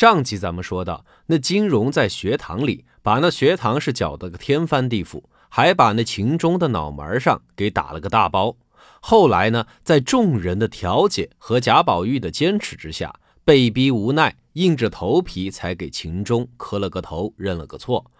[0.00, 8.56] 上集咱们说到，那金荣在学堂里把那学堂是搅得个天翻地覆，还把那秦钟的脑门上给打了个大包。
[9.02, 18.10] 后来呢，在众人的调解和贾宝玉的坚持之下，被逼无奈，硬着头皮才给秦钟磕了个头，认了个错。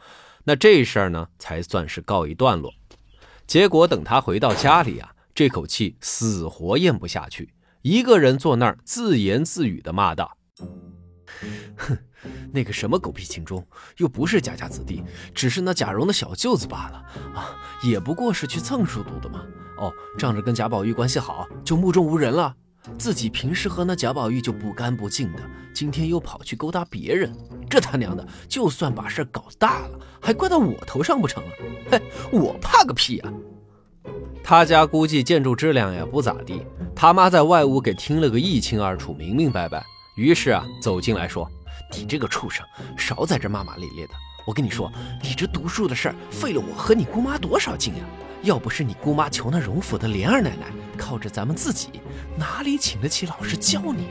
[0.45, 2.71] 那这事儿呢，才算是告一段落。
[3.47, 10.37] 结果等他回到家里啊，这口气死活咽不下去，一个人坐那儿自言自语的骂道。
[11.77, 11.99] 哼，
[12.53, 15.03] 那个什么狗屁秦钟，又不是贾家子弟，
[15.35, 17.05] 只是那贾蓉的小舅子罢了
[17.35, 17.57] 啊！
[17.83, 19.45] 也不过是去蹭书读的嘛。
[19.79, 22.55] 哦，仗着跟贾宝玉关系好，就目中无人了。
[22.99, 25.39] 自己平时和那贾宝玉就不干不净的，
[25.73, 27.35] 今天又跑去勾搭别人，
[27.69, 31.51] 这他娘的，就算把事搞大了，还怪到我头上不成啊？
[31.91, 33.33] 嘿，我怕个屁啊！
[34.43, 39.85] 他家估计建筑质量也不咋地，他妈在外屋给听了个一清二楚，明明白白。
[40.21, 41.51] 于是啊，走进来说
[41.97, 42.63] ：“你这个畜生，
[42.95, 44.13] 少在这骂骂咧咧的。
[44.47, 48.05] 我跟你说，你这读书的事儿费了我和你姑妈多少劲呀！
[48.43, 50.67] 要不是你姑妈求那荣府的莲儿奶奶，
[50.99, 52.03] 靠着咱们自己，
[52.37, 54.09] 哪里请得起老师教你？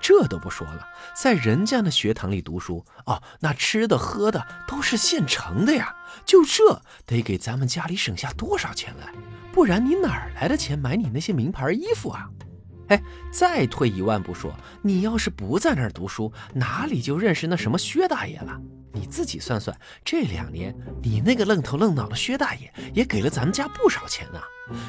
[0.00, 0.86] 这都不说了，
[1.20, 5.92] 在人家那学堂里读书哦，那吃的喝的都是现成的呀。
[6.24, 9.12] 就这得给咱们家里省下多少钱来？
[9.52, 12.28] 不然你哪儿来的钱买你那些名牌衣服啊？”
[12.88, 18.60] 哎，再退一万步说，你要是不在那儿读书，哪里就认识那什么薛大爷了？
[18.92, 24.40] 你自己算算，这两年你那个愣头愣脑的薛大爷也给了咱们家不少钱呢。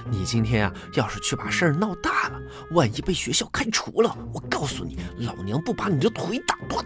[0.09, 6.83] 你今天啊，要是去把事儿闹大了，万一被学校开除了，我告诉你，老娘不把你的腿打断！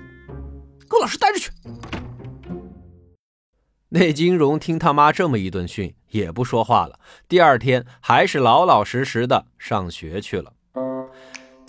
[0.89, 1.51] 给我老实待着去。
[3.89, 6.99] 那金荣听他妈这么一顿训，也不说话了。
[7.27, 10.53] 第二天还是老老实实的上学去了。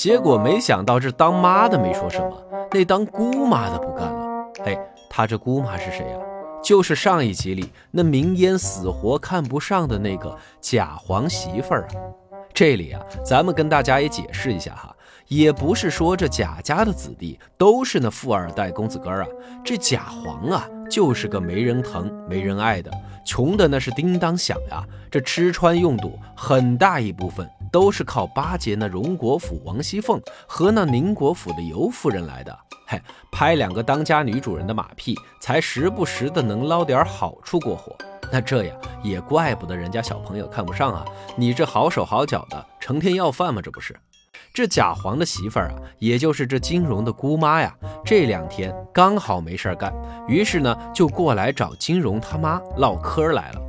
[0.05, 2.36] 结果没想到，这当妈的没说什么，
[2.72, 4.44] 那当姑妈的不干了。
[4.66, 6.19] 哎，他这姑妈是谁呀？
[6.62, 11.97] 就是上一集里那明烟死活看不上的那个贾皇媳妇儿啊。
[12.53, 14.94] 这里啊，咱们跟大家也解释一下哈，
[15.28, 19.28] 也不是说这贾家的子弟都是那富二代公子哥儿啊，
[19.64, 22.91] 这贾皇啊就是个没人疼、没人爱的，
[23.25, 24.84] 穷的那是叮当响呀。
[25.10, 27.48] 这吃穿用度很大一部分。
[27.75, 33.03] 都是靠巴结那荣国府王熙凤和那宁国府的尤夫人来的，嘿，
[33.33, 37.93] 拍两个当家女主人的马屁，才时不时的能捞点好处过活。
[38.31, 41.05] 那这样也怪不得人家小朋友看不上啊！
[41.35, 43.61] 你这好手好脚的，成天要饭吗？
[43.61, 43.93] 这不是？
[44.55, 49.93] 这贾皇的媳妇儿啊，也就是这金荣的姑妈呀，这两天刚好没事儿干，
[50.29, 53.61] 于是呢就过来找金荣他妈唠嗑来了。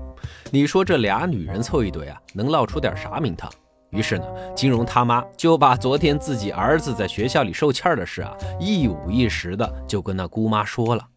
[0.51, 3.51] 你说这俩女人凑一堆啊，能唠出点啥名堂？
[3.91, 4.25] 于是呢，
[4.55, 11.07] 金荣他妈就把昨天自己儿子在学校里受气儿的事啊，一五一十的就跟那姑妈说了。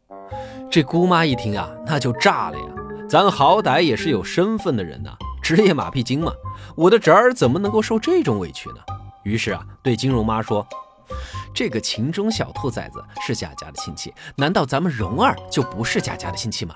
[0.70, 2.64] 这姑妈一听啊，那就炸了呀！
[3.08, 6.30] 咱好歹也是有身份的人呐，职业马屁精嘛，
[6.76, 8.76] 我的侄儿怎么能够受这种委屈呢？
[9.24, 10.64] 于是啊，对金荣妈说
[11.54, 16.74] ：“这个秦钟小兔崽子是贾家的亲戚，难道咱们荣儿就不是贾家的亲戚吗？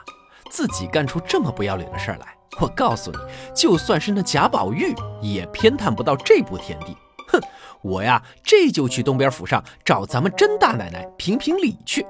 [0.51, 2.27] 自己干出这么不要脸的事儿来！”
[2.61, 3.19] 我告诉你，
[3.55, 6.97] 就算是那贾宝玉，也偏袒不到这步田地。
[7.29, 7.41] 哼，
[7.81, 12.07] 我呀，这就去东边府上找咱们甄大奶奶评评理去。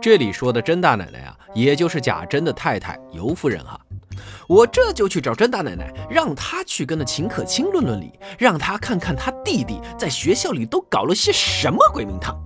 [0.00, 3.80] 这里说的甄大奶奶啊，也就是贾珍的太太尤夫人哈。
[4.48, 12.36] 我这就去找甄大奶奶，让她去跟那秦可卿论论理，让她看看她弟弟在学校里都搞了些什么鬼名堂。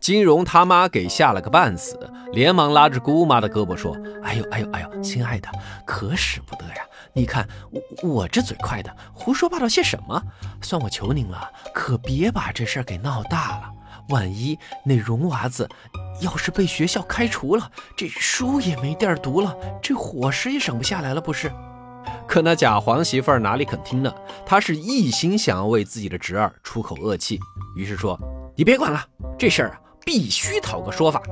[0.00, 1.98] 金荣他妈给吓了个半死，
[2.34, 5.48] 连忙拉着姑妈的胳膊说：“哎呦哎呦哎呦，亲爱的，
[5.86, 6.82] 可使不得呀！
[7.12, 10.20] 你看我我这嘴快的，胡说八道些什么？
[10.60, 13.70] 算我求您了，可别把这事儿给闹大了。
[14.08, 15.66] 万一那荣娃子
[16.20, 21.50] 要是被学校开除了，这书也没地儿读了，这伙食也省不下来了，不是？
[22.26, 24.12] 可那贾皇媳妇儿哪里肯听呢？
[24.44, 27.38] 她是一心想要为自己的侄儿出口恶气，
[27.76, 28.18] 于是说
[28.56, 29.02] ：“你别管了，
[29.38, 31.22] 这事儿啊。”必须讨个说法，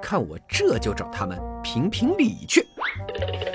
[0.00, 2.66] 看我这就找他们评评理去。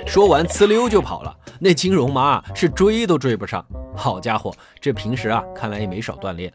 [0.06, 1.36] 说完，呲溜就跑了。
[1.60, 3.66] 那金融妈是追都追不上。
[3.96, 6.52] 好家伙，这平时啊，看来也没少锻炼。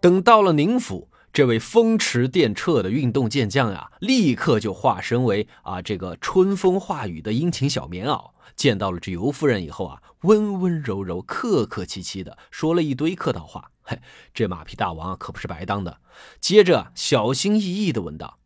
[0.00, 8.30] 等到了宁府，这位风驰电掣的运动健将呀，立刻就化身为啊这个春风化雨的殷勤小棉袄。
[8.54, 13.70] 见到了这尤夫人以后啊，温温柔柔、客客气气的说了一堆客套话。
[13.82, 14.00] 嘿，
[14.32, 16.00] 这马屁大王可不是白当的。
[16.40, 18.38] 接着小心翼翼地问道：“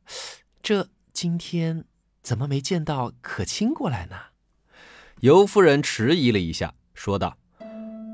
[0.61, 1.85] 这今天
[2.21, 4.17] 怎么没见到可卿过来呢？”
[5.23, 7.39] 尤夫人迟疑了一下，说道：“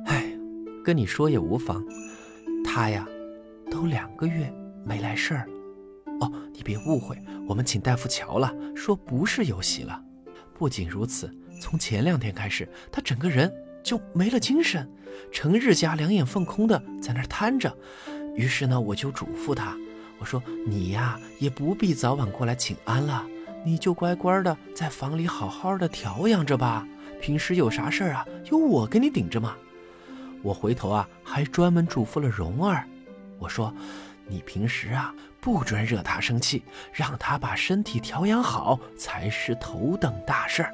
[0.04, 0.36] 哎，
[0.84, 1.82] 跟你说也无妨。
[2.62, 3.08] 他呀，
[3.70, 4.52] 都两个月
[4.86, 5.48] 没来事儿。”
[6.20, 10.00] 哦，你别误会，我们请大夫瞧了，说不是有喜了。
[10.54, 11.30] 不仅如此，
[11.60, 13.52] 从前两天开始，他整个人
[13.82, 14.88] 就没了精神，
[15.30, 17.76] 成日家两眼放空的在那儿瘫着。
[18.34, 19.76] 于是呢，我就嘱咐他，
[20.18, 23.26] 我说你呀也不必早晚过来请安了，
[23.64, 26.86] 你就乖乖的在房里好好的调养着吧。
[27.20, 29.54] 平时有啥事儿啊，有我给你顶着嘛。
[30.42, 32.86] 我回头啊还专门嘱咐了蓉儿，
[33.38, 33.74] 我说
[34.28, 36.62] 你平时啊不准惹他生气，
[36.92, 40.72] 让他把身体调养好才是头等大事儿。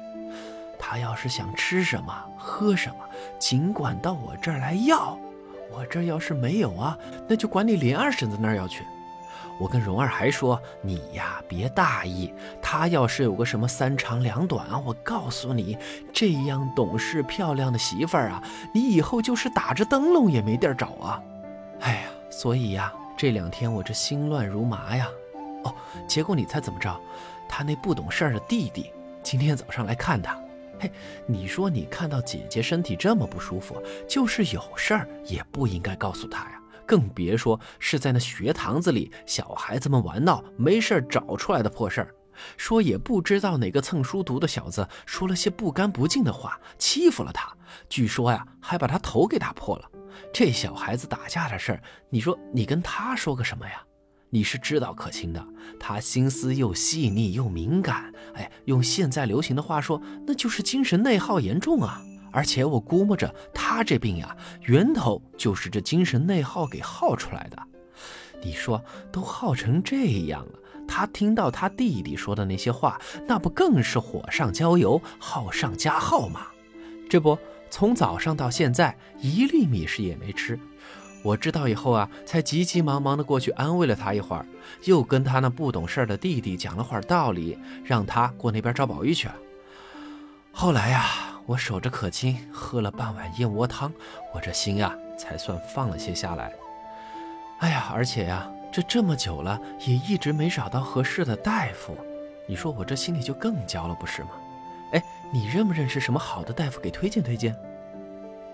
[0.79, 2.95] 他要是想吃什么喝什么，
[3.39, 5.17] 尽管到我这儿来要。
[5.71, 6.97] 我这儿要是没有啊，
[7.27, 8.83] 那就管你连二婶子那儿要去。
[9.59, 15.77] 我跟蓉儿还说，你呀别大意，他要是有个什么三长两短啊，我告诉你，
[16.11, 21.21] 这样懂事漂亮的媳妇儿啊，你以后就是打着灯笼也没地儿找啊。
[21.81, 25.07] 哎呀，所以呀，这两天我这心乱如麻呀。
[25.63, 25.73] 哦，
[26.07, 26.99] 结果你猜怎么着？
[27.47, 30.37] 他那不懂事儿的弟弟今天早上来看他。
[30.79, 30.91] 嘿，
[31.25, 36.59] 你说你看到姐姐身体这么不舒服，就是有事儿也不应该告诉他呀。
[36.85, 42.13] 更别说是在那学堂子里小孩子们玩闹没事找出来的破事儿，
[42.57, 47.55] 说也不知道哪个蹭书读的小子说了些不干不净的话，欺负了他，
[47.87, 49.89] 据说呀还把他头给打破了。
[50.33, 53.83] 这小孩子打架的事儿，你说你跟他说个什么呀？
[54.29, 55.45] 你是知道可亲的，
[55.79, 62.01] 他心思又细腻又敏感，哎，用现在流行的话说，那就是精神内耗严重啊。
[62.31, 67.57] 而且我估摸着他这病呀，源头就是这精神内耗给耗出来的。
[68.41, 76.47] 你说都耗成这样了，他听到他弟弟说的那些话，那不更是火上浇油，耗上加耗吗？
[77.07, 77.37] 这不，
[77.73, 80.59] 从早上到现在一粒米食也没吃。
[81.23, 84.45] 我知道以后啊，才急急忙忙的过去安慰了他一会儿，
[84.83, 89.35] 又跟他那不懂事的弟弟讲了会儿道理，让他过那边找宝玉去了。
[90.51, 91.03] 后来呀。
[91.45, 93.91] 我守着可亲，喝了半碗燕窝汤，
[94.33, 96.53] 我这心呀才算放了些下来。
[97.59, 101.97] 哎呀，而且呀，这这么久了，也一直没找到合适的大夫，
[102.47, 104.29] 你说我这心里就更焦了，不是吗？
[104.93, 107.55] 哎，你认不认识什么好的大夫，给推荐推荐？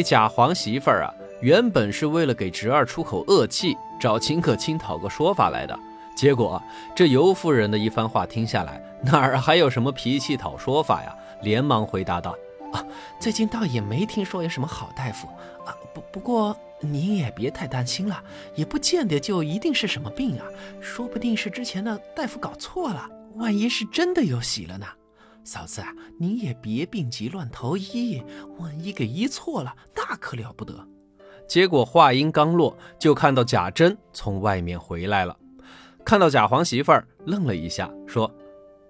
[0.06, 5.78] 贾皇媳妇儿啊，原本是为了给侄儿出口恶气，找秦可卿讨个说法来的。
[6.16, 6.62] 结果
[6.96, 11.16] 这尤夫人的一番话听下来，哪儿还有什么脾气讨说法呀？
[11.42, 12.36] 连忙回答道。
[12.72, 12.86] 啊，
[13.20, 15.28] 最近倒也没听说有什么好大夫
[15.66, 15.76] 啊。
[15.94, 18.24] 不不过您也别太担心了，
[18.56, 20.46] 也不见得就一定是什么病啊，
[20.80, 23.10] 说不定是之前的大夫搞错了。
[23.36, 24.86] 万一是真的有喜了呢？
[25.44, 28.24] 嫂子啊，您也别病急乱投医，
[28.58, 30.88] 万一给医错了，那可了不得。
[31.48, 35.36] 结果话音刚落，就看到贾珍从外面回来了，
[36.06, 38.32] 看到贾皇媳妇儿，愣了一下，说：“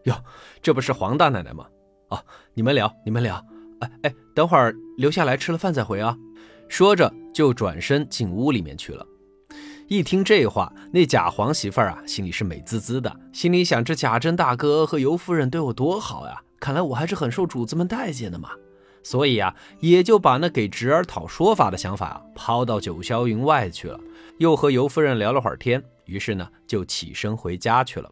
[0.03, 0.15] 哟，
[0.61, 1.65] 这不是黄大奶奶吗？
[2.09, 2.21] 啊，
[2.53, 3.43] 你们聊，你们聊。”
[3.79, 6.13] 哎哎，等会儿留下来吃了饭再回啊！
[6.67, 9.05] 说着就转身进屋里面去了。
[9.89, 16.43] 一听这话，那贾皇媳妇儿啊，心里是美滋滋的，心里想：这贾珍大哥和尤夫人对我多好呀！
[16.59, 18.51] 看来我还是很受主子们待见的嘛。
[19.01, 23.99] 所以啊，也就把那给侄儿讨说法的想法啊抛到九霄云外去了。
[24.37, 28.11] 又和尤夫人聊了会儿天，于是呢就起身回家去了。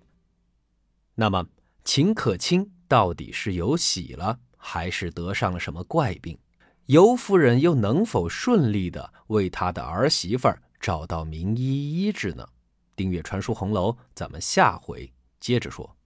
[1.13, 1.45] 那么
[1.85, 4.39] 秦可卿到底是有喜了？
[4.57, 6.39] 还是得上了什么怪病？
[6.87, 12.47] 尤夫人又能否顺利的为她的儿媳妇儿找到名医医治呢？
[12.95, 15.96] 订阅传书红楼，咱们下回接着说。